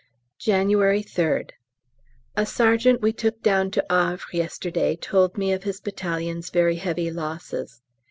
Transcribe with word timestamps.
January 0.39 1.03
3rd. 1.03 1.51
A 2.35 2.43
sergeant 2.43 3.01
we 3.01 3.13
took 3.13 3.43
down 3.43 3.69
to 3.69 3.85
Havre 3.87 4.23
yesterday 4.33 4.95
told 4.95 5.37
me 5.37 5.53
of 5.53 5.61
his 5.61 5.79
battalion's 5.79 6.49
very 6.49 6.77
heavy 6.77 7.11
losses. 7.11 7.83